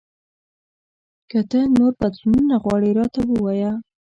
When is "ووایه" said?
3.25-3.71